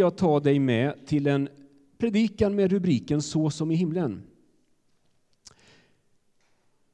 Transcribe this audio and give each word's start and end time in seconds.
jag 0.00 0.16
ta 0.16 0.40
dig 0.40 0.58
med 0.58 1.06
till 1.06 1.26
en 1.26 1.48
predikan 1.98 2.54
med 2.54 2.70
rubriken 2.70 3.22
Så 3.22 3.50
som 3.50 3.70
i 3.70 3.74
himlen. 3.74 4.22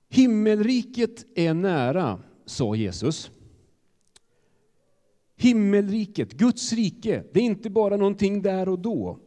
Himmelriket 0.09 1.27
är 1.35 1.55
nära, 1.55 2.21
sa 2.47 2.75
Jesus. 2.75 3.31
Himmelriket, 5.37 6.33
Guds 6.33 6.73
rike, 6.73 7.25
det 7.33 7.41
är 7.41 7.45
inte 7.45 7.71
bara 7.71 7.97
någonting 7.97 8.43
där 8.43 8.69
och 8.69 8.79
då. 8.79 9.19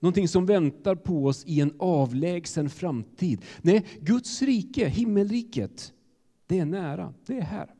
Någonting 0.00 0.28
som 0.28 0.46
väntar 0.46 0.94
på 0.94 1.26
oss 1.26 1.44
i 1.44 1.60
en 1.60 1.74
avlägsen 1.78 2.70
framtid. 2.70 3.44
Nej, 3.62 3.86
Guds 4.00 4.42
rike, 4.42 4.88
himmelriket, 4.88 5.92
det 6.46 6.58
är 6.58 6.64
nära, 6.64 7.14
det 7.26 7.36
är 7.36 7.42
här. 7.42 7.74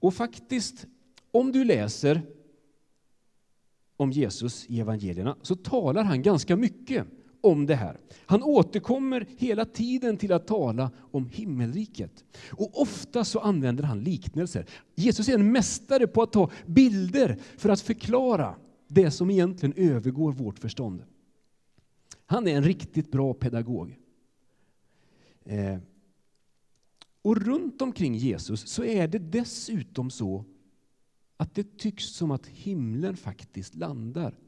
Och 0.00 0.14
faktiskt, 0.14 0.86
om 1.30 1.52
du 1.52 1.64
läser 1.64 2.22
om 3.98 4.12
Jesus 4.12 4.66
i 4.68 4.80
evangelierna 4.80 5.36
så 5.42 5.54
talar 5.54 6.04
han 6.04 6.22
ganska 6.22 6.56
mycket 6.56 7.06
om 7.40 7.66
det 7.66 7.74
här. 7.74 8.00
Han 8.26 8.42
återkommer 8.42 9.26
hela 9.36 9.64
tiden 9.64 10.16
till 10.16 10.32
att 10.32 10.46
tala 10.46 10.90
om 10.96 11.28
himmelriket. 11.28 12.24
Och 12.50 12.82
ofta 12.82 13.24
så 13.24 13.38
använder 13.38 13.84
han 13.84 14.04
liknelser. 14.04 14.66
Jesus 14.94 15.28
är 15.28 15.34
en 15.34 15.52
mästare 15.52 16.06
på 16.06 16.22
att 16.22 16.32
ta 16.32 16.50
bilder 16.66 17.38
för 17.56 17.68
att 17.68 17.80
förklara 17.80 18.54
det 18.88 19.10
som 19.10 19.30
egentligen 19.30 19.74
övergår 19.76 20.32
vårt 20.32 20.58
förstånd. 20.58 21.02
Han 22.26 22.48
är 22.48 22.56
en 22.56 22.64
riktigt 22.64 23.10
bra 23.10 23.34
pedagog. 23.34 23.96
Eh, 25.44 25.78
och 27.22 27.36
runt 27.36 27.82
omkring 27.82 28.14
Jesus 28.14 28.68
så 28.68 28.84
är 28.84 29.08
det 29.08 29.18
dessutom 29.18 30.10
så 30.10 30.44
att 31.40 31.54
det 31.54 31.78
tycks 31.78 32.04
som 32.04 32.30
att 32.30 32.46
himlen 32.46 33.16
faktiskt 33.16 33.74
landar. 33.74 34.38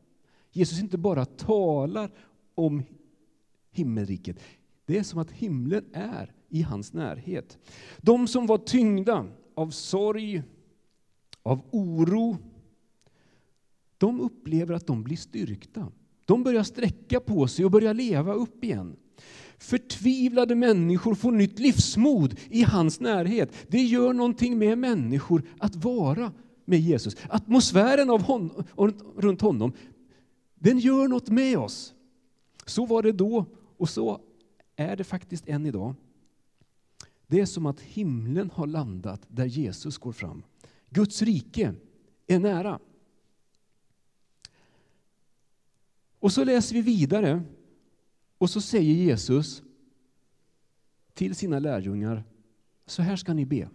Jesus 0.52 0.80
inte 0.80 0.98
bara 0.98 1.24
talar 1.24 2.10
om 2.54 2.82
himmelriket. 3.70 4.40
Det 4.86 4.98
är 4.98 5.02
som 5.02 5.18
att 5.18 5.30
himlen 5.30 5.84
är 5.92 6.32
i 6.48 6.62
hans 6.62 6.92
närhet. 6.92 7.58
De 7.98 8.28
som 8.28 8.46
var 8.46 8.58
tyngda 8.58 9.26
av 9.54 9.70
sorg, 9.70 10.42
av 11.42 11.60
oro, 11.70 12.36
de 13.98 14.20
upplever 14.20 14.74
att 14.74 14.86
de 14.86 15.02
blir 15.02 15.16
styrkta. 15.16 15.92
De 16.24 16.42
börjar 16.42 16.62
sträcka 16.62 17.20
på 17.20 17.46
sig 17.46 17.64
och 17.64 17.70
börjar 17.70 17.94
leva 17.94 18.32
upp 18.32 18.64
igen. 18.64 18.96
Förtvivlade 19.58 20.54
människor 20.54 21.14
får 21.14 21.32
nytt 21.32 21.58
livsmod 21.58 22.38
i 22.48 22.62
hans 22.62 23.00
närhet. 23.00 23.52
Det 23.68 23.82
gör 23.82 24.12
någonting 24.12 24.58
med 24.58 24.78
människor 24.78 25.42
att 25.58 25.76
vara 25.76 26.32
med 26.70 26.80
Jesus. 26.80 27.16
Atmosfären 27.28 28.10
av 28.10 28.22
hon, 28.22 28.64
runt 29.16 29.40
honom, 29.40 29.72
den 30.54 30.78
gör 30.78 31.08
något 31.08 31.28
med 31.28 31.58
oss. 31.58 31.94
Så 32.66 32.86
var 32.86 33.02
det 33.02 33.12
då 33.12 33.46
och 33.76 33.88
så 33.88 34.20
är 34.76 34.96
det 34.96 35.04
faktiskt 35.04 35.48
än 35.48 35.66
idag. 35.66 35.94
Det 37.26 37.40
är 37.40 37.46
som 37.46 37.66
att 37.66 37.80
himlen 37.80 38.50
har 38.50 38.66
landat 38.66 39.22
där 39.28 39.46
Jesus 39.46 39.98
går 39.98 40.12
fram. 40.12 40.42
Guds 40.90 41.22
rike 41.22 41.74
är 42.26 42.38
nära. 42.38 42.78
Och 46.18 46.32
så 46.32 46.44
läser 46.44 46.74
vi 46.74 46.82
vidare 46.82 47.42
och 48.38 48.50
så 48.50 48.60
säger 48.60 48.94
Jesus 48.94 49.62
till 51.14 51.34
sina 51.34 51.58
lärjungar, 51.58 52.24
så 52.86 53.02
här 53.02 53.16
ska 53.16 53.34
ni 53.34 53.46
be. 53.46 53.68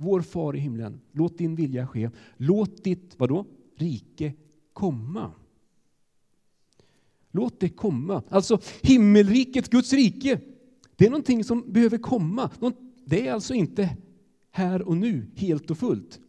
Vår 0.00 0.20
far 0.20 0.56
i 0.56 0.58
himlen, 0.58 1.00
låt 1.12 1.38
din 1.38 1.54
vilja 1.54 1.86
ske. 1.86 2.10
Låt 2.36 2.84
ditt, 2.84 3.14
vadå? 3.16 3.46
Rike 3.76 4.32
komma. 4.72 5.32
Låt 7.30 7.60
det 7.60 7.68
komma. 7.68 8.22
Alltså 8.28 8.60
himmelriket, 8.82 9.70
Guds 9.70 9.92
rike, 9.92 10.40
det 10.96 11.06
är 11.06 11.10
någonting 11.10 11.44
som 11.44 11.72
behöver 11.72 11.98
komma. 11.98 12.50
Det 13.04 13.28
är 13.28 13.32
alltså 13.32 13.54
inte 13.54 13.96
här 14.50 14.82
och 14.82 14.96
nu, 14.96 15.26
helt 15.36 15.70
och 15.70 15.78
fullt. 15.78 16.20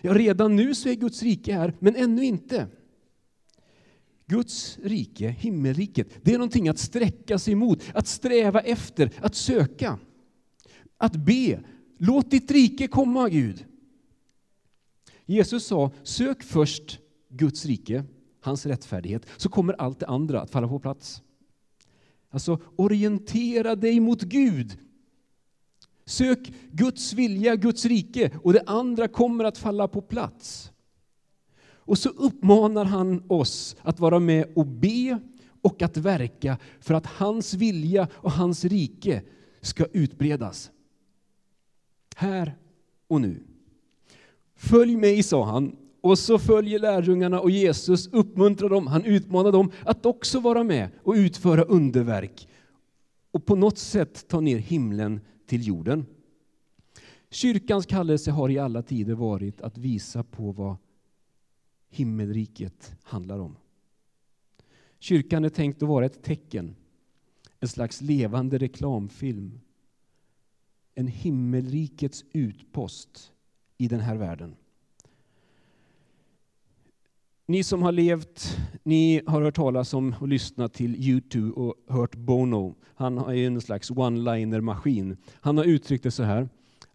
Ja, 0.00 0.14
redan 0.14 0.56
nu 0.56 0.74
så 0.74 0.88
är 0.88 0.94
Guds 0.94 1.22
rike 1.22 1.54
här, 1.54 1.74
men 1.78 1.96
ännu 1.96 2.24
inte. 2.24 2.66
Guds 4.26 4.78
rike, 4.82 5.28
himmelriket, 5.28 6.08
det 6.22 6.34
är 6.34 6.38
någonting 6.38 6.68
att 6.68 6.78
sträcka 6.78 7.38
sig 7.38 7.54
mot, 7.54 7.82
att 7.94 8.06
sträva 8.06 8.60
efter, 8.60 9.12
att 9.20 9.34
söka. 9.34 9.98
Att 10.96 11.16
be, 11.16 11.60
låt 12.00 12.30
ditt 12.30 12.50
rike 12.50 12.88
komma 12.88 13.28
Gud. 13.28 13.64
Jesus 15.26 15.66
sa, 15.66 15.90
sök 16.02 16.42
först 16.42 16.98
Guds 17.28 17.66
rike, 17.66 18.04
hans 18.40 18.66
rättfärdighet, 18.66 19.26
så 19.36 19.48
kommer 19.48 19.72
allt 19.72 20.00
det 20.00 20.06
andra 20.06 20.40
att 20.40 20.50
falla 20.50 20.68
på 20.68 20.78
plats. 20.78 21.22
Alltså, 22.30 22.58
orientera 22.76 23.76
dig 23.76 24.00
mot 24.00 24.22
Gud. 24.22 24.78
Sök 26.04 26.52
Guds 26.72 27.12
vilja, 27.12 27.56
Guds 27.56 27.84
rike, 27.84 28.30
och 28.42 28.52
det 28.52 28.62
andra 28.66 29.08
kommer 29.08 29.44
att 29.44 29.58
falla 29.58 29.88
på 29.88 30.02
plats. 30.02 30.72
Och 31.62 31.98
så 31.98 32.08
uppmanar 32.08 32.84
han 32.84 33.22
oss 33.28 33.76
att 33.82 34.00
vara 34.00 34.18
med 34.18 34.52
och 34.54 34.66
be 34.66 35.18
och 35.62 35.82
att 35.82 35.96
verka 35.96 36.58
för 36.80 36.94
att 36.94 37.06
hans 37.06 37.54
vilja 37.54 38.08
och 38.12 38.32
hans 38.32 38.64
rike 38.64 39.22
ska 39.60 39.84
utbredas. 39.84 40.70
Här 42.16 42.56
och 43.08 43.20
nu. 43.20 43.42
Följ 44.54 44.96
mig, 44.96 45.22
sa 45.22 45.44
han, 45.44 45.76
och 46.00 46.18
så 46.18 46.38
följer 46.38 46.78
lärjungarna 46.78 47.40
och 47.40 47.50
Jesus 47.50 48.06
uppmuntrar 48.06 48.68
dem, 48.68 48.86
han 48.86 49.04
utmanar 49.04 49.52
dem 49.52 49.72
att 49.84 50.06
också 50.06 50.40
vara 50.40 50.64
med 50.64 50.88
och 51.02 51.14
utföra 51.14 51.62
underverk 51.62 52.48
och 53.30 53.46
på 53.46 53.56
något 53.56 53.78
sätt 53.78 54.28
ta 54.28 54.40
ner 54.40 54.58
himlen 54.58 55.20
till 55.46 55.66
jorden. 55.66 56.06
Kyrkans 57.30 57.86
kallelse 57.86 58.30
har 58.30 58.48
i 58.48 58.58
alla 58.58 58.82
tider 58.82 59.14
varit 59.14 59.60
att 59.60 59.78
visa 59.78 60.22
på 60.22 60.52
vad 60.52 60.76
himmelriket 61.90 62.94
handlar 63.02 63.38
om. 63.38 63.56
Kyrkan 64.98 65.44
är 65.44 65.48
tänkt 65.48 65.82
att 65.82 65.88
vara 65.88 66.06
ett 66.06 66.22
tecken, 66.22 66.76
en 67.60 67.68
slags 67.68 68.00
levande 68.00 68.58
reklamfilm. 68.58 69.60
En 71.00 71.08
himmelrikets 71.08 72.24
utpost 72.32 73.32
i 73.78 73.88
den 73.88 74.00
här 74.00 74.16
världen. 74.16 74.56
Ni 77.46 77.64
som 77.64 77.82
har 77.82 77.92
levt, 77.92 78.58
ni 78.82 79.22
har 79.26 79.42
hört 79.42 79.54
talas 79.54 79.94
om 79.94 80.14
och 80.20 80.28
lyssnat 80.28 80.72
till 80.72 80.96
U2 80.96 81.50
och 81.50 81.74
hört 81.86 82.14
Bono. 82.14 82.74
Han 82.94 83.18
är 83.18 83.34
en 83.34 83.60
slags 83.60 83.90
one-liner-maskin. 83.90 85.16
Han 85.34 85.56
har 85.56 85.64
uttryckt 85.64 86.04
det 86.04 86.10
så 86.10 86.22
här. 86.22 86.48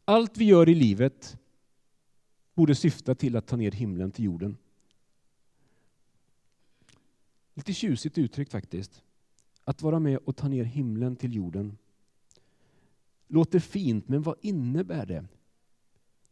Allt 0.06 0.38
vi 0.38 0.46
gör 0.46 0.70
i 0.70 0.76
livet 0.76 1.38
borde 2.54 2.76
syfta 2.76 3.16
till 3.16 3.36
att 3.36 3.48
ta 3.48 3.56
ner 3.56 3.72
himlen 3.72 4.12
till 4.12 4.26
jorden. 4.26 4.58
Lite 7.54 7.74
tjusigt 7.74 8.18
uttryckt 8.18 8.52
faktiskt. 8.52 9.04
Att 9.64 9.82
vara 9.82 10.00
med 10.00 10.18
och 10.18 10.36
ta 10.36 10.48
ner 10.48 10.64
himlen 10.64 11.16
till 11.16 11.36
jorden. 11.36 11.78
Låter 13.28 13.60
fint, 13.60 14.08
men 14.08 14.22
vad 14.22 14.36
innebär 14.42 15.06
det? 15.06 15.26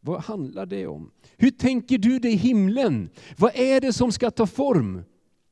Vad 0.00 0.20
handlar 0.20 0.66
det 0.66 0.86
om? 0.86 1.10
Hur 1.36 1.50
tänker 1.50 1.98
du 1.98 2.18
dig 2.18 2.34
himlen? 2.34 3.10
Vad 3.36 3.56
är 3.56 3.80
det 3.80 3.92
som 3.92 4.12
ska 4.12 4.30
ta 4.30 4.46
form 4.46 5.02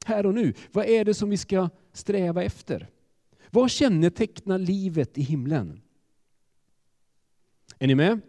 här 0.04 0.26
och 0.26 0.34
nu? 0.34 0.54
Vad 0.72 0.86
är 0.86 1.04
det 1.04 1.14
som 1.14 1.30
vi 1.30 1.36
ska 1.36 1.68
sträva 1.92 2.42
efter? 2.42 2.88
Vad 3.50 3.70
kännetecknar 3.70 4.58
livet 4.58 5.18
i 5.18 5.22
himlen? 5.22 5.80
Är 7.78 7.86
ni 7.86 7.94
med? 7.94 8.20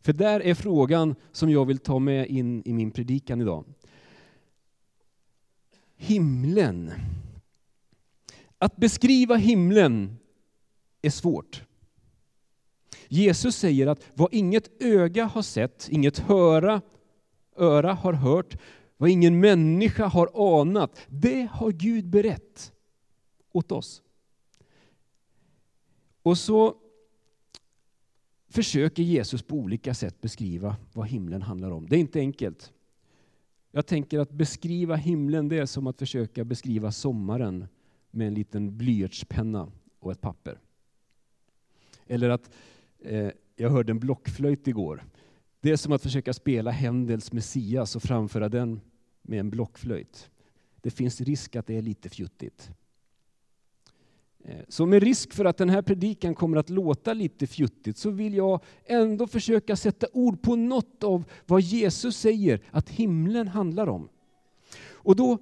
För 0.00 0.12
där 0.12 0.40
är 0.40 0.54
frågan 0.54 1.14
som 1.32 1.50
jag 1.50 1.64
vill 1.64 1.78
ta 1.78 1.98
med 1.98 2.26
in 2.26 2.62
i 2.64 2.72
min 2.72 2.90
predikan 2.90 3.40
idag 3.40 3.64
himlen. 6.00 6.92
Att 8.58 8.76
beskriva 8.76 9.36
himlen 9.36 10.16
är 11.02 11.10
svårt. 11.10 11.62
Jesus 13.12 13.56
säger 13.56 13.86
att 13.86 14.06
vad 14.14 14.34
inget 14.34 14.82
öga 14.82 15.24
har 15.24 15.42
sett, 15.42 15.88
inget 15.90 16.18
höra, 16.18 16.82
öra 17.56 17.92
har 17.92 18.12
hört, 18.12 18.56
vad 18.96 19.10
ingen 19.10 19.40
människa 19.40 20.06
har 20.06 20.60
anat, 20.60 21.06
det 21.08 21.48
har 21.52 21.70
Gud 21.72 22.06
berett 22.06 22.72
åt 23.52 23.72
oss. 23.72 24.02
Och 26.22 26.38
så 26.38 26.74
försöker 28.48 29.02
Jesus 29.02 29.42
på 29.42 29.56
olika 29.56 29.94
sätt 29.94 30.20
beskriva 30.20 30.76
vad 30.92 31.06
himlen 31.06 31.42
handlar 31.42 31.70
om. 31.70 31.88
Det 31.88 31.96
är 31.96 32.00
inte 32.00 32.20
enkelt. 32.20 32.72
Jag 33.70 33.86
tänker 33.86 34.18
att 34.18 34.30
beskriva 34.30 34.96
himlen, 34.96 35.48
det 35.48 35.58
är 35.58 35.66
som 35.66 35.86
att 35.86 35.98
försöka 35.98 36.44
beskriva 36.44 36.92
sommaren 36.92 37.66
med 38.10 38.26
en 38.26 38.34
liten 38.34 38.78
blyertspenna 38.78 39.72
och 39.98 40.12
ett 40.12 40.20
papper. 40.20 40.58
Eller 42.06 42.28
att, 42.28 42.50
Eh, 43.02 43.30
jag 43.56 43.70
hörde 43.70 43.92
en 43.92 43.98
blockflöjt 43.98 44.68
igår. 44.68 45.04
Det 45.60 45.70
är 45.70 45.76
som 45.76 45.92
att 45.92 46.02
försöka 46.02 46.32
spela 46.32 46.70
Händels 46.70 47.32
Messias 47.32 47.96
och 47.96 48.02
framföra 48.02 48.48
den 48.48 48.80
med 49.22 49.40
en 49.40 49.50
blockflöjt. 49.50 50.30
det 50.80 50.90
finns 50.90 51.20
risk 51.20 51.56
att 51.56 51.66
det 51.66 51.76
är 51.76 51.82
lite 51.82 52.08
fjuttigt. 52.08 52.70
Eh, 54.44 54.60
så 54.68 54.86
med 54.86 55.02
risk 55.02 55.32
för 55.32 55.44
att 55.44 55.56
den 55.56 55.68
här 55.68 55.82
predikan 55.82 56.34
kommer 56.34 56.56
att 56.56 56.70
låta 56.70 57.14
lite 57.14 57.46
fjuttigt 57.46 57.98
så 57.98 58.10
vill 58.10 58.34
jag 58.34 58.60
ändå 58.84 59.26
försöka 59.26 59.76
sätta 59.76 60.06
ord 60.12 60.42
på 60.42 60.56
något 60.56 61.04
av 61.04 61.24
vad 61.46 61.60
Jesus 61.60 62.16
säger 62.16 62.60
att 62.70 62.88
himlen 62.88 63.48
handlar 63.48 63.86
om. 63.86 64.08
Och 64.82 65.16
då, 65.16 65.38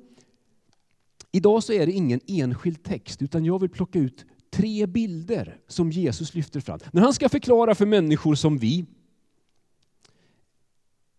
idag 1.32 1.62
så 1.62 1.72
är 1.72 1.86
det 1.86 1.92
ingen 1.92 2.20
enskild 2.26 2.82
text 2.82 3.22
utan 3.22 3.44
jag 3.44 3.60
vill 3.60 3.70
plocka 3.70 3.98
ut 3.98 4.26
tre 4.58 4.86
bilder 4.86 5.60
som 5.66 5.90
Jesus 5.90 6.34
lyfter 6.34 6.60
fram. 6.60 6.78
När 6.92 7.02
han 7.02 7.14
ska 7.14 7.28
förklara 7.28 7.74
för 7.74 7.86
människor 7.86 8.34
som 8.34 8.58
vi 8.58 8.86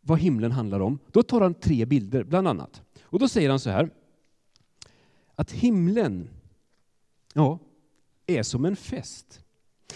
vad 0.02 0.20
himlen 0.20 0.52
handlar 0.52 0.80
om, 0.80 1.00
då 1.12 1.24
tar 1.24 1.42
han 1.42 1.54
tre 1.54 1.86
bilder 1.86 2.24
bland 2.24 2.48
annat. 2.48 2.82
Och 3.04 3.20
då 3.20 3.28
säger 3.28 3.50
han 3.50 3.60
så 3.60 3.70
här, 3.70 3.90
att 5.36 5.52
himlen, 5.52 6.30
ja, 7.34 7.60
är 8.28 8.44
som 8.44 8.66
en 8.66 8.76
fest. 8.76 9.42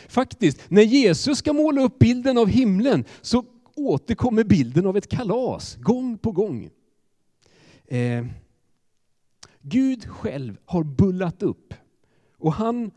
Faktiskt, 0.07 0.69
när 0.69 0.81
Jesus 0.81 1.37
ska 1.37 1.53
måla 1.53 1.81
upp 1.81 1.99
bilden 1.99 2.37
av 2.37 2.47
himlen 2.47 3.05
så 3.21 3.45
återkommer 3.75 4.43
bilden 4.43 4.85
av 4.85 4.97
ett 4.97 5.09
kalas 5.09 5.75
gång 5.75 6.17
på 6.17 6.31
gång. 6.31 6.69
Eh, 7.85 8.25
Gud 9.61 10.05
själv 10.09 10.57
har 10.65 10.83
bullat 10.83 11.43
upp 11.43 11.73
och 12.37 12.53
han 12.53 12.91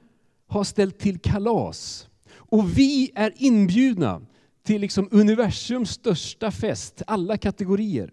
har 0.47 0.65
ställt 0.65 0.99
till 0.99 1.19
kalas. 1.19 2.09
Och 2.29 2.79
vi 2.79 3.13
är 3.15 3.33
inbjudna 3.37 4.27
till 4.63 4.81
liksom 4.81 5.09
universums 5.11 5.91
största 5.91 6.51
fest, 6.51 7.03
alla 7.07 7.39
kategorier. 7.39 8.13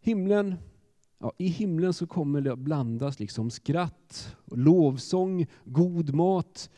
Himlen 0.00 0.54
Ja, 1.18 1.32
I 1.38 1.48
himlen 1.48 1.94
så 1.94 2.06
kommer 2.06 2.40
det 2.40 2.52
att 2.52 2.58
blandas 2.58 3.20
liksom 3.20 3.50
skratt, 3.50 4.36
lovsång, 4.44 5.46
god 5.64 6.14
mat. 6.14 6.70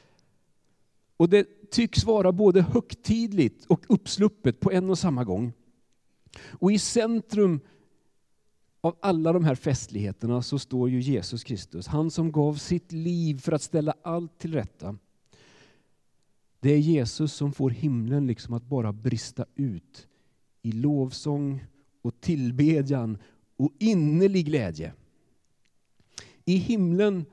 Och 1.17 1.29
det 1.29 1.71
tycks 1.71 2.05
vara 2.05 2.33
både 2.33 2.63
högtidligt 2.63 3.65
och 3.67 3.85
uppsluppet 3.89 4.61
på 4.61 4.71
en 4.71 4.91
och 4.91 4.99
samma 4.99 5.25
gång. 5.25 5.53
Och 6.49 6.73
i 6.73 6.79
centrum 6.79 7.61
av 8.81 8.97
alla 9.01 9.33
de 9.33 9.45
här 9.45 9.55
festligheterna 9.55 10.43
så 10.43 10.59
står 10.59 10.91
ju 10.91 11.01
Jesus 11.01 11.45
Kristus, 11.45 11.87
han 11.87 12.11
som 12.11 12.33
gav 12.33 12.55
sitt 12.55 12.93
liv 12.93 13.41
för 13.41 13.53
att 13.53 13.63
ställa 13.63 13.95
allt 14.03 14.39
till 14.39 14.55
rätta. 14.55 14.97
Det 16.61 16.71
är 16.71 16.79
Jesus 16.79 17.33
som 17.33 17.53
får 17.53 17.71
himlen 17.71 18.27
liksom 18.27 18.55
att 18.55 18.65
bara 18.65 18.93
brista 18.93 19.47
ut 19.55 20.09
i 20.63 20.73
lovsång 20.73 21.65
och 22.03 22.21
tillbedjan 22.21 23.19
och 23.57 23.73
innerlig 23.79 24.47
glädje. 24.47 24.93
I 26.45 26.57
himlen 26.57 27.25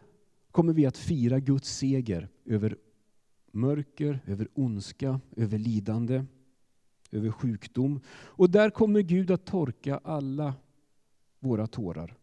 kommer 0.51 0.73
vi 0.73 0.85
att 0.85 0.97
fira 0.97 1.39
Guds 1.39 1.77
seger 1.77 2.29
över 2.45 2.77
mörker, 3.51 4.19
över 4.25 4.47
ondska, 4.53 5.19
över 5.35 5.57
lidande, 5.57 6.25
över 7.11 7.31
sjukdom. 7.31 7.99
Och 8.09 8.49
där 8.49 8.69
kommer 8.69 9.01
Gud 9.01 9.31
att 9.31 9.45
torka 9.45 9.99
alla 10.03 10.53
våra 11.45 11.67
tårar. 11.67 12.17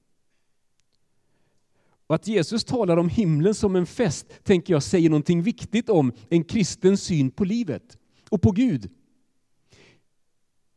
Och 2.06 2.14
att 2.14 2.26
Jesus 2.26 2.64
talar 2.64 2.96
om 2.96 3.08
himlen 3.08 3.54
som 3.54 3.76
en 3.76 3.86
fest 3.86 4.26
tänker 4.42 4.72
jag 4.72 4.82
säger 4.82 5.10
någonting 5.10 5.42
viktigt 5.42 5.88
om 5.88 6.12
en 6.28 6.44
kristen 6.44 6.96
syn 6.96 7.30
på 7.30 7.44
livet 7.44 7.98
och 8.28 8.42
på 8.42 8.50
Gud. 8.50 8.90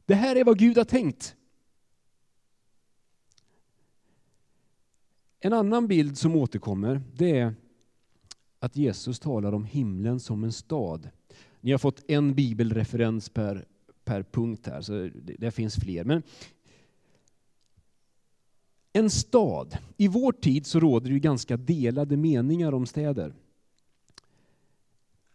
Det 0.06 0.16
här 0.16 0.36
är 0.36 0.44
vad 0.44 0.60
Gud 0.60 0.78
har 0.78 0.86
tänkt. 0.86 1.36
En 5.40 5.54
annan 5.54 5.88
bild 5.88 6.18
som 6.18 6.36
återkommer 6.36 7.02
det 7.14 7.40
är 7.40 7.56
att 8.60 8.76
Jesus 8.76 9.20
talar 9.20 9.54
om 9.54 9.66
himlen 9.66 10.20
som 10.20 10.44
en 10.44 10.54
stad. 10.54 11.10
Ni 11.62 11.72
har 11.72 11.78
fått 11.78 12.04
en 12.08 12.36
bibelreferens 12.36 13.30
per, 13.30 13.66
per 14.04 14.24
punkt 14.24 14.68
här, 14.68 14.82
så 14.82 14.94
det, 14.94 15.36
det 15.38 15.52
finns 15.52 15.76
fler. 15.76 16.04
Men 16.04 16.24
en 18.96 19.10
stad. 19.10 19.78
I 19.98 20.08
vår 20.08 20.32
tid 20.32 20.66
så 20.66 20.80
råder 20.80 21.10
det 21.10 21.20
ganska 21.20 21.58
delade 21.58 22.18
meningar 22.18 22.74
om 22.74 22.86
städer. 22.86 23.34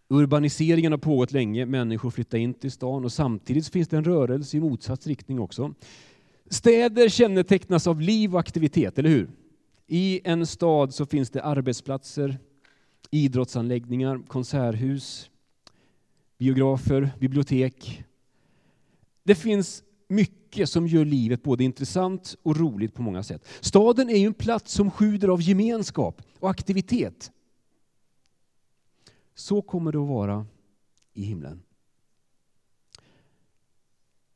Urbaniseringen 0.08 0.92
har 0.92 0.98
pågått 0.98 1.32
länge, 1.32 1.66
människor 1.66 2.10
flyttar 2.10 2.38
in 2.38 2.54
till 2.54 2.70
stan 2.70 3.04
och 3.04 3.12
samtidigt 3.12 3.68
finns 3.68 3.88
det 3.88 3.96
en 3.96 4.04
rörelse 4.04 4.56
i 4.56 4.60
motsatt 4.60 5.06
riktning 5.06 5.40
också. 5.40 5.74
Städer 6.48 7.08
kännetecknas 7.08 7.86
av 7.86 8.00
liv 8.00 8.34
och 8.34 8.40
aktivitet, 8.40 8.98
eller 8.98 9.08
hur? 9.08 9.30
I 9.86 10.20
en 10.24 10.46
stad 10.46 10.94
så 10.94 11.06
finns 11.06 11.30
det 11.30 11.42
arbetsplatser, 11.42 12.38
idrottsanläggningar, 13.10 14.22
konserthus, 14.26 15.30
biografer, 16.38 17.10
bibliotek. 17.18 18.04
Det 19.22 19.34
finns 19.34 19.82
mycket 20.10 20.68
som 20.68 20.86
gör 20.86 21.04
livet 21.04 21.42
både 21.42 21.64
intressant 21.64 22.36
och 22.42 22.56
roligt 22.56 22.94
på 22.94 23.02
många 23.02 23.22
sätt. 23.22 23.44
Staden 23.60 24.10
är 24.10 24.16
ju 24.16 24.26
en 24.26 24.34
plats 24.34 24.72
som 24.72 24.90
sjuder 24.90 25.28
av 25.28 25.42
gemenskap 25.42 26.22
och 26.38 26.50
aktivitet. 26.50 27.32
Så 29.34 29.62
kommer 29.62 29.92
det 29.92 29.98
att 29.98 30.08
vara 30.08 30.46
i 31.14 31.22
himlen. 31.22 31.62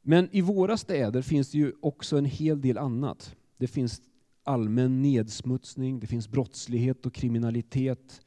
Men 0.03 0.29
i 0.33 0.41
våra 0.41 0.77
städer 0.77 1.23
finns 1.23 1.51
det 1.51 1.59
ju 1.59 1.73
också 1.81 2.19
en 2.19 2.25
hel 2.25 2.61
del 2.61 2.79
annat. 2.79 3.37
Det 3.57 3.67
finns 3.67 4.03
allmän 4.43 5.03
nedsmutsning, 5.03 6.01
det 6.01 6.07
finns 6.07 6.29
brottslighet 6.29 7.07
och 7.07 7.15
kriminalitet, 7.15 8.21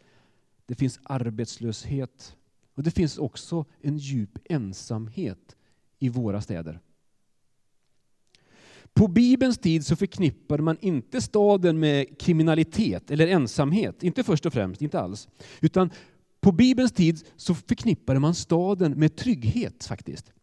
det 0.66 0.76
finns 0.76 1.00
arbetslöshet 1.04 2.36
och 2.74 2.84
det 2.84 2.92
finns 2.92 3.18
också 3.18 3.66
en 3.82 3.98
djup 3.98 4.40
ensamhet 4.46 5.56
i 6.00 6.10
våra 6.10 6.42
städer. 6.42 6.82
På 8.98 9.08
Bibelns 9.08 9.58
tid 9.58 9.86
så 9.86 9.96
förknippade 9.96 10.64
man 10.64 10.78
inte 10.82 11.22
staden 11.22 11.80
med 11.80 12.20
kriminalitet 12.20 13.12
eller 13.12 13.28
ensamhet, 13.28 14.04
inte 14.04 14.24
först 14.24 14.46
och 14.46 14.54
främst, 14.54 14.82
inte 14.82 15.00
alls. 15.00 15.28
Utan 15.62 15.90
på 16.40 16.52
Bibelns 16.52 16.92
tid 16.92 17.24
så 17.36 17.56
förknippade 17.56 18.20
man 18.20 18.36
staden 18.36 18.92
med 19.00 19.16
trygghet 19.16 19.86
faktiskt. 19.86 20.34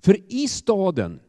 För 0.00 0.32
i 0.32 0.48
staden, 0.48 1.20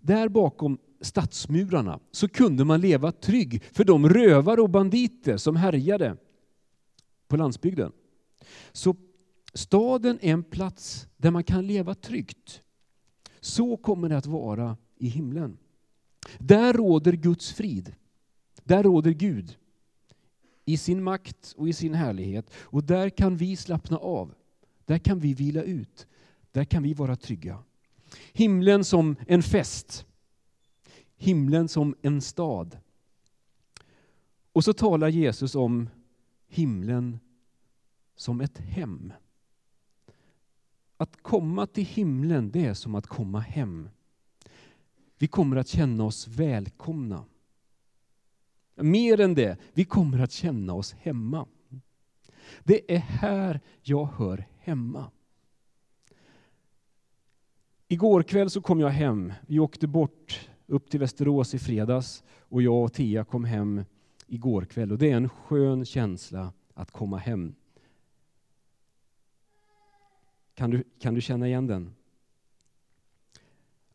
där 0.00 0.28
bakom 0.28 0.78
stadsmurarna 1.00 2.00
så 2.10 2.28
kunde 2.28 2.64
man 2.64 2.80
leva 2.80 3.12
trygg 3.12 3.62
för 3.72 3.84
de 3.84 4.08
rövare 4.08 4.60
och 4.60 4.70
banditer 4.70 5.36
som 5.36 5.56
härjade 5.56 6.16
på 7.28 7.36
landsbygden. 7.36 7.92
Så 8.72 8.96
staden 9.54 10.18
är 10.22 10.32
en 10.32 10.44
plats 10.44 11.06
där 11.16 11.30
man 11.30 11.44
kan 11.44 11.66
leva 11.66 11.94
tryggt. 11.94 12.60
Så 13.44 13.76
kommer 13.76 14.08
det 14.08 14.16
att 14.16 14.26
vara 14.26 14.76
i 14.96 15.08
himlen. 15.08 15.58
Där 16.38 16.72
råder 16.72 17.12
Guds 17.12 17.52
frid. 17.52 17.94
Där 18.64 18.82
råder 18.82 19.10
Gud 19.10 19.56
i 20.64 20.76
sin 20.76 21.02
makt 21.02 21.54
och 21.56 21.68
i 21.68 21.72
sin 21.72 21.94
härlighet. 21.94 22.50
Och 22.54 22.84
där 22.84 23.10
kan 23.10 23.36
vi 23.36 23.56
slappna 23.56 23.96
av. 23.96 24.34
Där 24.84 24.98
kan 24.98 25.18
vi 25.20 25.34
vila 25.34 25.62
ut. 25.62 26.06
Där 26.52 26.64
kan 26.64 26.82
vi 26.82 26.94
vara 26.94 27.16
trygga. 27.16 27.58
Himlen 28.32 28.84
som 28.84 29.16
en 29.26 29.42
fest 29.42 30.06
himlen 31.16 31.68
som 31.68 31.94
en 32.02 32.20
stad. 32.20 32.78
Och 34.52 34.64
så 34.64 34.72
talar 34.72 35.08
Jesus 35.08 35.54
om 35.54 35.88
himlen 36.48 37.18
som 38.16 38.40
ett 38.40 38.58
hem. 38.58 39.12
Att 40.96 41.22
komma 41.22 41.66
till 41.66 41.84
himlen, 41.84 42.50
det 42.50 42.66
är 42.66 42.74
som 42.74 42.94
att 42.94 43.06
komma 43.06 43.40
hem. 43.40 43.88
Vi 45.18 45.26
kommer 45.28 45.56
att 45.56 45.68
känna 45.68 46.04
oss 46.04 46.28
välkomna. 46.28 47.24
Mer 48.74 49.20
än 49.20 49.34
det, 49.34 49.56
vi 49.72 49.84
kommer 49.84 50.18
att 50.18 50.32
känna 50.32 50.74
oss 50.74 50.92
hemma. 50.92 51.46
Det 52.64 52.94
är 52.94 52.98
här 52.98 53.60
jag 53.82 54.06
hör 54.06 54.44
hemma. 54.58 55.10
Igår 57.88 58.22
kväll 58.22 58.50
så 58.50 58.60
kom 58.60 58.80
jag 58.80 58.90
hem. 58.90 59.32
Vi 59.46 59.58
åkte 59.58 59.86
bort 59.86 60.48
upp 60.66 60.90
till 60.90 61.00
Västerås 61.00 61.54
i 61.54 61.58
fredags 61.58 62.24
och 62.30 62.62
jag 62.62 62.84
och 62.84 62.92
Tia 62.92 63.24
kom 63.24 63.44
hem 63.44 63.84
igår 64.26 64.64
kväll. 64.64 64.92
Och 64.92 64.98
det 64.98 65.10
är 65.10 65.16
en 65.16 65.28
skön 65.28 65.84
känsla 65.84 66.52
att 66.74 66.90
komma 66.90 67.18
hem. 67.18 67.54
Kan 70.54 70.70
du, 70.70 70.84
kan 70.98 71.14
du 71.14 71.20
känna 71.20 71.46
igen 71.46 71.66
den? 71.66 71.94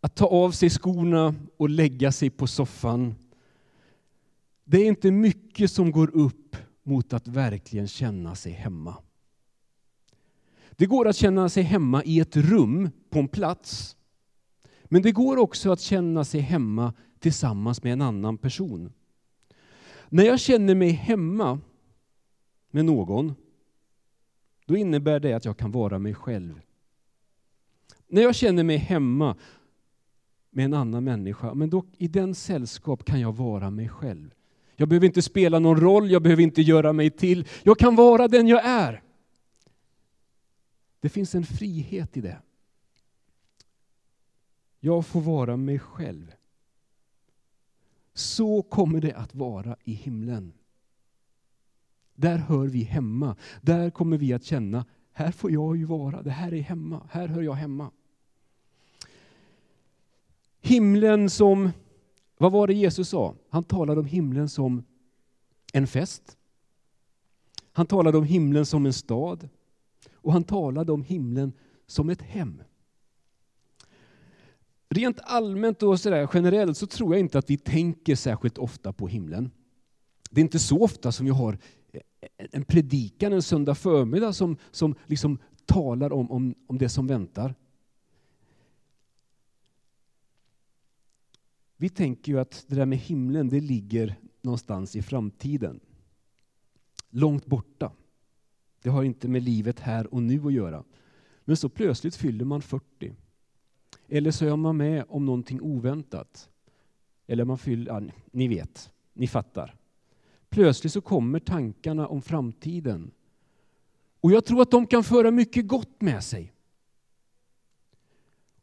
Att 0.01 0.15
ta 0.15 0.25
av 0.25 0.51
sig 0.51 0.69
skorna 0.69 1.35
och 1.57 1.69
lägga 1.69 2.11
sig 2.11 2.29
på 2.29 2.47
soffan. 2.47 3.15
Det 4.63 4.77
är 4.77 4.85
inte 4.85 5.11
mycket 5.11 5.71
som 5.71 5.91
går 5.91 6.15
upp 6.15 6.55
mot 6.83 7.13
att 7.13 7.27
verkligen 7.27 7.87
känna 7.87 8.35
sig 8.35 8.51
hemma. 8.51 8.97
Det 10.71 10.85
går 10.85 11.07
att 11.07 11.15
känna 11.15 11.49
sig 11.49 11.63
hemma 11.63 12.03
i 12.03 12.19
ett 12.19 12.35
rum, 12.35 12.89
på 13.09 13.19
en 13.19 13.27
plats. 13.27 13.95
Men 14.83 15.01
det 15.01 15.11
går 15.11 15.37
också 15.37 15.71
att 15.71 15.81
känna 15.81 16.25
sig 16.25 16.41
hemma 16.41 16.93
tillsammans 17.19 17.83
med 17.83 17.93
en 17.93 18.01
annan 18.01 18.37
person. 18.37 18.93
När 20.09 20.23
jag 20.23 20.39
känner 20.39 20.75
mig 20.75 20.89
hemma 20.89 21.59
med 22.71 22.85
någon, 22.85 23.35
då 24.69 24.77
innebär 24.77 25.19
det 25.19 25.33
att 25.33 25.45
jag 25.45 25.57
kan 25.57 25.71
vara 25.71 25.99
mig 25.99 26.13
själv. 26.13 26.61
När 28.07 28.21
jag 28.21 28.35
känner 28.35 28.63
mig 28.63 28.77
hemma 28.77 29.35
med 30.49 30.65
en 30.65 30.73
annan 30.73 31.03
människa, 31.03 31.53
men 31.53 31.69
då, 31.69 31.85
i 31.97 32.07
den 32.07 32.35
sällskap 32.35 33.05
kan 33.05 33.19
jag 33.19 33.35
vara 33.35 33.69
mig 33.69 33.89
själv. 33.89 34.33
Jag 34.75 34.89
behöver 34.89 35.07
inte 35.07 35.21
spela 35.21 35.59
någon 35.59 35.79
roll, 35.79 36.11
jag 36.11 36.21
behöver 36.21 36.43
inte 36.43 36.61
göra 36.61 36.93
mig 36.93 37.09
till. 37.09 37.47
Jag 37.63 37.79
kan 37.79 37.95
vara 37.95 38.27
den 38.27 38.47
jag 38.47 38.65
är. 38.65 39.03
Det 40.99 41.09
finns 41.09 41.35
en 41.35 41.45
frihet 41.45 42.17
i 42.17 42.21
det. 42.21 42.41
Jag 44.79 45.05
får 45.05 45.21
vara 45.21 45.57
mig 45.57 45.79
själv. 45.79 46.31
Så 48.13 48.61
kommer 48.61 49.01
det 49.01 49.13
att 49.13 49.35
vara 49.35 49.77
i 49.83 49.93
himlen. 49.93 50.53
Där 52.19 52.37
hör 52.37 52.67
vi 52.67 52.83
hemma. 52.83 53.35
Där 53.61 53.89
kommer 53.89 54.17
vi 54.17 54.33
att 54.33 54.43
känna, 54.43 54.85
här 55.13 55.31
får 55.31 55.51
jag 55.51 55.77
ju 55.77 55.85
vara, 55.85 56.21
det 56.21 56.31
här 56.31 56.53
är 56.53 56.61
hemma, 56.61 57.01
här 57.11 57.27
hör 57.27 57.41
jag 57.41 57.53
hemma. 57.53 57.91
Himlen 60.61 61.29
som, 61.29 61.69
vad 62.37 62.51
var 62.51 62.67
det 62.67 62.73
Jesus 62.73 63.09
sa? 63.09 63.35
Han 63.49 63.63
talade 63.63 63.99
om 63.99 64.05
himlen 64.05 64.49
som 64.49 64.83
en 65.73 65.87
fest. 65.87 66.37
Han 67.71 67.85
talade 67.85 68.17
om 68.17 68.23
himlen 68.23 68.65
som 68.65 68.85
en 68.85 68.93
stad. 68.93 69.49
Och 70.13 70.33
han 70.33 70.43
talade 70.43 70.91
om 70.91 71.03
himlen 71.03 71.53
som 71.87 72.09
ett 72.09 72.21
hem. 72.21 72.63
Rent 74.89 75.19
allmänt 75.23 75.83
och 75.83 75.99
sådär, 75.99 76.29
generellt 76.33 76.77
så 76.77 76.87
tror 76.87 77.13
jag 77.13 77.19
inte 77.19 77.39
att 77.39 77.49
vi 77.49 77.57
tänker 77.57 78.15
särskilt 78.15 78.57
ofta 78.57 78.93
på 78.93 79.07
himlen. 79.07 79.51
Det 80.29 80.41
är 80.41 80.43
inte 80.43 80.59
så 80.59 80.83
ofta 80.83 81.11
som 81.11 81.25
vi 81.25 81.31
har 81.31 81.57
en 82.37 82.63
predikan 82.63 83.33
en 83.33 83.41
söndag 83.41 83.75
förmiddag 83.75 84.33
som, 84.33 84.57
som 84.71 84.95
liksom 85.05 85.37
talar 85.65 86.13
om, 86.13 86.31
om, 86.31 86.55
om 86.67 86.77
det 86.77 86.89
som 86.89 87.07
väntar. 87.07 87.55
Vi 91.77 91.89
tänker 91.89 92.31
ju 92.31 92.39
att 92.39 92.65
det 92.67 92.75
där 92.75 92.85
med 92.85 92.97
himlen, 92.97 93.49
det 93.49 93.59
ligger 93.59 94.15
någonstans 94.41 94.95
i 94.95 95.01
framtiden. 95.01 95.79
Långt 97.09 97.45
borta. 97.45 97.91
Det 98.81 98.89
har 98.89 99.03
inte 99.03 99.27
med 99.27 99.43
livet 99.43 99.79
här 99.79 100.13
och 100.13 100.23
nu 100.23 100.45
att 100.45 100.53
göra. 100.53 100.83
Men 101.45 101.57
så 101.57 101.69
plötsligt 101.69 102.15
fyller 102.15 102.45
man 102.45 102.61
40. 102.61 103.15
Eller 104.07 104.31
så 104.31 104.45
är 104.45 104.55
man 104.55 104.77
med 104.77 105.05
om 105.07 105.25
någonting 105.25 105.61
oväntat. 105.61 106.49
Eller 107.27 107.45
man 107.45 107.57
fyller, 107.57 107.91
ja, 107.91 108.01
ni 108.31 108.47
vet, 108.47 108.91
ni 109.13 109.27
fattar. 109.27 109.78
Plötsligt 110.49 110.93
så 110.93 111.01
kommer 111.01 111.39
tankarna 111.39 112.07
om 112.07 112.21
framtiden. 112.21 113.11
Och 114.21 114.31
jag 114.31 114.45
tror 114.45 114.61
att 114.61 114.71
de 114.71 114.87
kan 114.87 115.03
föra 115.03 115.31
mycket 115.31 115.67
gott 115.67 116.01
med 116.01 116.23
sig. 116.23 116.53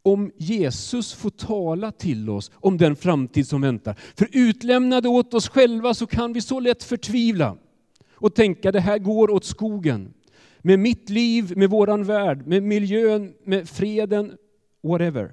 Om 0.02 0.32
Jesus 0.36 1.14
får 1.14 1.30
tala 1.30 1.92
till 1.92 2.30
oss 2.30 2.50
om 2.54 2.78
den 2.78 2.96
framtid 2.96 3.48
som 3.48 3.60
väntar. 3.60 3.94
För 4.16 4.28
utlämnade 4.32 5.08
åt 5.08 5.34
oss 5.34 5.48
själva 5.48 5.94
så 5.94 6.06
kan 6.06 6.32
vi 6.32 6.40
så 6.40 6.60
lätt 6.60 6.82
förtvivla 6.82 7.56
och 8.12 8.34
tänka 8.34 8.72
det 8.72 8.80
här 8.80 8.98
går 8.98 9.30
åt 9.30 9.44
skogen. 9.44 10.14
Med 10.58 10.78
mitt 10.78 11.10
liv, 11.10 11.52
med 11.56 11.70
våran 11.70 12.04
värld, 12.04 12.46
med 12.46 12.62
miljön, 12.62 13.34
med 13.44 13.68
freden, 13.68 14.36
whatever. 14.82 15.32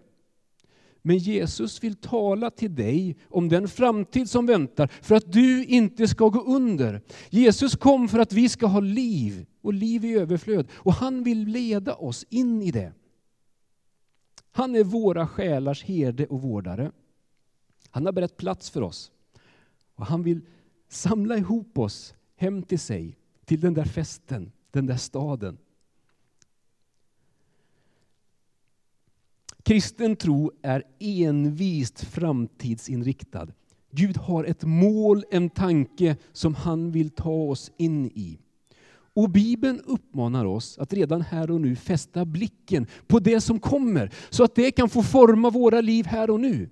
Men 1.06 1.18
Jesus 1.18 1.84
vill 1.84 1.96
tala 1.96 2.52
till 2.52 2.76
dig 2.76 3.16
om 3.30 3.50
den 3.50 3.68
framtid 3.68 4.30
som 4.30 4.46
väntar 4.46 4.88
för 5.02 5.16
att 5.16 5.32
du 5.32 5.66
inte 5.66 6.08
ska 6.08 6.30
gå 6.30 6.42
under. 6.42 7.02
Jesus 7.30 7.76
kom 7.76 8.08
för 8.08 8.20
att 8.20 8.34
vi 8.34 8.50
ska 8.50 8.66
ha 8.66 8.80
liv 8.80 9.46
och 9.62 9.74
liv 9.74 10.06
i 10.06 10.14
överflöd 10.14 10.68
och 10.74 10.94
han 10.94 11.24
vill 11.24 11.48
leda 11.48 11.96
oss 11.96 12.26
in 12.30 12.62
i 12.62 12.72
det. 12.72 12.94
Han 14.52 14.76
är 14.76 14.84
våra 14.84 15.28
själars 15.28 15.84
herde 15.84 16.26
och 16.26 16.42
vårdare. 16.42 16.92
Han 17.90 18.06
har 18.06 18.14
berett 18.14 18.38
plats 18.38 18.70
för 18.70 18.82
oss 18.82 19.12
och 19.96 20.06
han 20.06 20.24
vill 20.24 20.42
samla 20.90 21.38
ihop 21.38 21.78
oss 21.78 22.14
hem 22.36 22.64
till 22.64 22.80
sig, 22.80 23.18
till 23.46 23.60
den 23.60 23.74
där 23.74 23.86
festen, 23.86 24.52
den 24.72 24.86
där 24.86 24.98
staden. 24.98 25.58
Kristen 29.64 30.16
tro 30.16 30.52
är 30.62 30.84
envist 31.00 32.04
framtidsinriktad. 32.04 33.48
Gud 33.92 34.18
har 34.18 34.44
ett 34.44 34.64
mål, 34.64 35.24
en 35.32 35.50
tanke 35.50 36.18
som 36.32 36.56
han 36.56 36.92
vill 36.92 37.10
ta 37.10 37.32
oss 37.32 37.72
in 37.78 38.06
i. 38.06 38.40
Och 39.16 39.30
Bibeln 39.30 39.80
uppmanar 39.80 40.46
oss 40.46 40.78
att 40.78 40.94
redan 40.94 41.22
här 41.22 41.52
och 41.52 41.62
nu 41.62 41.76
fästa 41.76 42.26
blicken 42.26 42.88
på 43.08 43.20
det 43.20 43.42
som 43.42 43.60
kommer, 43.60 44.14
så 44.30 44.44
att 44.44 44.56
det 44.56 44.72
kan 44.72 44.90
få 44.90 45.04
forma 45.04 45.50
våra 45.50 45.82
liv 45.82 46.06
här 46.06 46.30
och 46.30 46.40
nu. 46.40 46.70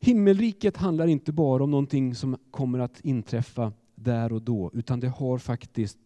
Himmelriket 0.00 0.76
handlar 0.76 1.06
inte 1.06 1.32
bara 1.32 1.64
om 1.64 1.70
någonting 1.70 2.14
som 2.14 2.36
kommer 2.50 2.78
att 2.78 3.00
inträffa 3.00 3.72
där 3.94 4.32
och 4.32 4.42
då, 4.42 4.70
utan 4.74 5.00
det 5.00 5.08
har 5.08 5.38
faktiskt 5.38 5.98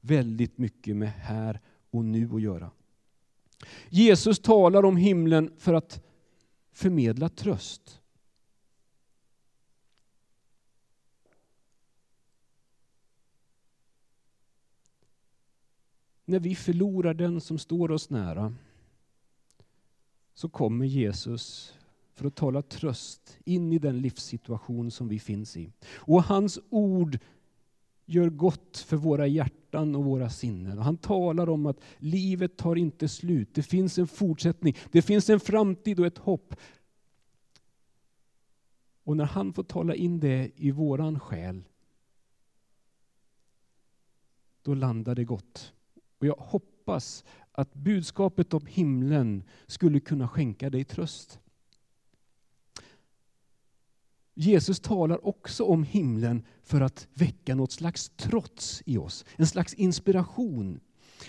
väldigt 0.00 0.58
mycket 0.58 0.96
med 0.96 1.12
här 1.12 1.60
och 1.90 2.04
nu 2.04 2.34
att 2.34 2.42
göra. 2.42 2.70
Jesus 3.88 4.38
talar 4.38 4.84
om 4.84 4.96
himlen 4.96 5.50
för 5.58 5.74
att 5.74 6.04
förmedla 6.72 7.28
tröst. 7.28 8.00
När 16.24 16.40
vi 16.40 16.54
förlorar 16.54 17.14
den 17.14 17.40
som 17.40 17.58
står 17.58 17.90
oss 17.90 18.10
nära 18.10 18.54
så 20.34 20.48
kommer 20.48 20.86
Jesus 20.86 21.74
för 22.14 22.26
att 22.26 22.34
tala 22.34 22.62
tröst 22.62 23.38
in 23.44 23.72
i 23.72 23.78
den 23.78 24.00
livssituation 24.00 24.90
som 24.90 25.08
vi 25.08 25.18
finns 25.18 25.56
i. 25.56 25.72
Och 25.94 26.22
hans 26.22 26.58
ord 26.70 27.18
gör 28.06 28.30
gott 28.30 28.78
för 28.78 28.96
våra 28.96 29.26
hjärtan 29.26 29.59
hjärtan 29.70 29.94
och 29.94 30.04
våra 30.04 30.30
sinnen. 30.30 30.78
Och 30.78 30.84
han 30.84 30.96
talar 30.96 31.48
om 31.48 31.66
att 31.66 31.80
livet 31.98 32.56
tar 32.56 32.76
inte 32.76 33.08
slut. 33.08 33.54
Det 33.54 33.62
finns 33.62 33.98
en 33.98 34.06
fortsättning, 34.06 34.76
det 34.92 35.02
finns 35.02 35.30
en 35.30 35.40
framtid 35.40 36.00
och 36.00 36.06
ett 36.06 36.18
hopp. 36.18 36.56
Och 39.04 39.16
när 39.16 39.24
han 39.24 39.52
får 39.52 39.62
tala 39.62 39.94
in 39.94 40.20
det 40.20 40.50
i 40.56 40.70
våran 40.70 41.20
själ, 41.20 41.62
då 44.62 44.74
landar 44.74 45.14
det 45.14 45.24
gott. 45.24 45.72
Och 46.18 46.26
jag 46.26 46.36
hoppas 46.38 47.24
att 47.52 47.74
budskapet 47.74 48.54
om 48.54 48.66
himlen 48.66 49.42
skulle 49.66 50.00
kunna 50.00 50.28
skänka 50.28 50.70
dig 50.70 50.84
tröst. 50.84 51.40
Jesus 54.34 54.80
talar 54.80 55.26
också 55.26 55.64
om 55.64 55.84
himlen 55.84 56.42
för 56.62 56.80
att 56.80 57.08
väcka 57.14 57.54
något 57.54 57.72
slags 57.72 58.10
trots 58.16 58.82
i 58.86 58.98
oss, 58.98 59.24
en 59.36 59.46
slags 59.46 59.74
inspiration. 59.74 60.80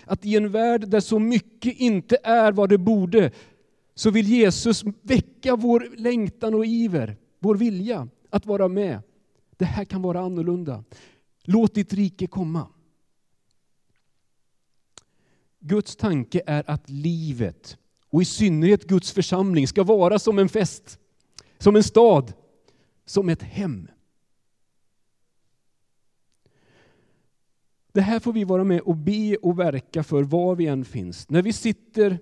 Att 0.06 0.26
i 0.26 0.36
en 0.36 0.52
värld 0.52 0.88
där 0.88 1.00
så 1.00 1.20
mycket 1.20 1.80
inte 1.80 2.18
är 2.24 2.52
vad 2.52 2.70
det 2.70 2.78
borde, 2.78 3.32
så 3.96 4.12
vill 4.12 4.28
Jesus 4.28 4.84
väcka 5.02 5.56
vår 5.56 5.88
längtan 5.98 6.54
och 6.54 6.66
iver, 6.66 7.18
vår 7.40 7.56
vilja 7.56 8.08
att 8.30 8.46
vara 8.46 8.68
med. 8.68 9.02
Det 9.58 9.66
här 9.66 9.86
kan 9.86 10.02
vara 10.02 10.20
annorlunda. 10.20 10.84
Låt 11.44 11.76
ditt 11.76 11.94
rike 11.94 12.28
komma. 12.28 12.68
Guds 15.60 15.96
tanke 15.96 16.42
är 16.46 16.70
att 16.70 16.90
livet, 16.90 17.78
och 18.10 18.22
i 18.22 18.26
synnerhet 18.26 18.88
Guds 18.88 19.12
församling, 19.12 19.68
ska 19.68 19.84
vara 19.84 20.20
som 20.20 20.40
en 20.40 20.50
fest, 20.50 21.00
som 21.58 21.76
en 21.76 21.84
stad 21.84 22.34
som 23.12 23.30
ett 23.30 23.42
hem. 23.42 23.88
Det 27.92 28.02
här 28.02 28.20
får 28.20 28.34
vi 28.34 28.44
vara 28.44 28.64
med 28.64 28.82
och 28.82 28.96
be 28.96 29.36
och 29.36 29.60
verka 29.60 30.04
för 30.04 30.24
var 30.24 30.56
vi 30.56 30.68
än 30.68 30.86
finns. 30.86 31.30
När 31.30 31.42
vi 31.42 31.54
sitter 31.54 32.20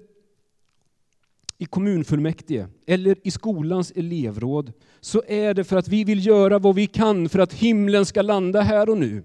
i 1.58 1.65
kommunfullmäktige 1.65 2.67
eller 2.88 3.15
i 3.24 3.31
skolans 3.31 3.91
elevråd 3.91 4.74
så 5.00 5.24
är 5.27 5.53
det 5.53 5.63
för 5.63 5.77
att 5.77 5.88
vi 5.88 6.03
vill 6.03 6.25
göra 6.25 6.60
vad 6.60 6.75
vi 6.75 6.88
kan 6.88 7.29
för 7.29 7.39
att 7.39 7.53
himlen 7.53 8.05
ska 8.05 8.22
landa 8.22 8.62
här 8.62 8.89
och 8.89 8.98
nu. 8.98 9.24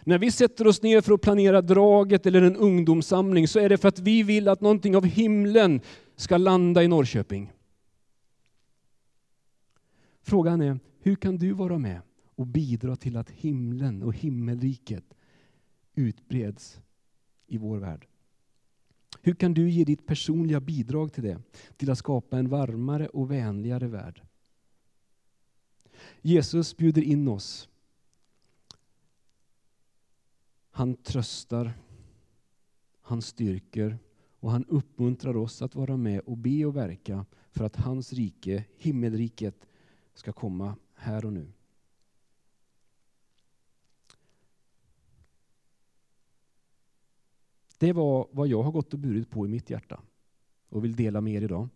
När 0.00 0.18
vi 0.18 0.30
sätter 0.30 0.66
oss 0.66 0.82
ner 0.82 1.00
för 1.00 1.12
att 1.12 1.20
planera 1.20 1.62
draget 1.62 2.26
eller 2.26 2.42
en 2.42 2.56
ungdomssamling 2.56 3.48
så 3.48 3.58
är 3.58 3.68
det 3.68 3.78
för 3.78 3.88
att 3.88 3.98
vi 3.98 4.22
vill 4.22 4.48
att 4.48 4.60
någonting 4.60 4.96
av 4.96 5.04
himlen 5.04 5.80
ska 6.16 6.36
landa 6.36 6.82
i 6.82 6.88
Norrköping. 6.88 7.52
Frågan 10.20 10.60
är, 10.60 10.80
hur 10.98 11.16
kan 11.16 11.36
du 11.36 11.52
vara 11.52 11.78
med 11.78 12.00
och 12.34 12.46
bidra 12.46 12.96
till 12.96 13.16
att 13.16 13.30
himlen 13.30 14.02
och 14.02 14.14
himmelriket 14.14 15.14
utbreds 15.94 16.80
i 17.46 17.58
vår 17.58 17.78
värld? 17.78 18.06
Hur 19.22 19.34
kan 19.34 19.54
du 19.54 19.70
ge 19.70 19.84
ditt 19.84 20.06
personliga 20.06 20.60
bidrag 20.60 21.12
till 21.12 21.22
det? 21.22 21.42
Till 21.76 21.90
att 21.90 21.98
skapa 21.98 22.38
en 22.38 22.48
varmare 22.48 23.08
och 23.08 23.30
vänligare 23.30 23.86
värld. 23.86 24.22
Jesus 26.22 26.76
bjuder 26.76 27.02
in 27.02 27.28
oss. 27.28 27.68
Han 30.70 30.96
tröstar, 30.96 31.72
han 33.00 33.22
styrker 33.22 33.98
och 34.40 34.50
han 34.50 34.64
uppmuntrar 34.64 35.36
oss 35.36 35.62
att 35.62 35.74
vara 35.74 35.96
med 35.96 36.20
och 36.20 36.36
be 36.36 36.64
och 36.64 36.76
verka 36.76 37.26
för 37.50 37.64
att 37.64 37.76
hans 37.76 38.12
rike, 38.12 38.64
himmelriket, 38.76 39.66
ska 40.20 40.32
komma 40.32 40.76
här 40.94 41.24
och 41.24 41.32
nu. 41.32 41.52
Det 47.78 47.92
var 47.92 48.28
vad 48.32 48.48
jag 48.48 48.62
har 48.62 48.72
gått 48.72 48.92
och 48.92 48.98
burit 48.98 49.30
på 49.30 49.46
i 49.46 49.48
mitt 49.48 49.70
hjärta 49.70 50.00
och 50.68 50.84
vill 50.84 50.96
dela 50.96 51.20
med 51.20 51.34
er 51.34 51.42
idag. 51.42 51.68